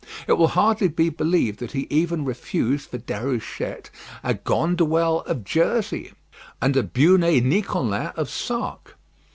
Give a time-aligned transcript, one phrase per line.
[0.27, 3.91] It will hardly be believed that he even refused for Déruchette
[4.23, 6.13] a Ganduel of Jersey,
[6.59, 8.97] and a Bugnet Nicolin of Sark.